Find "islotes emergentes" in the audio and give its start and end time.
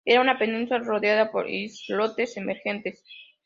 1.47-3.03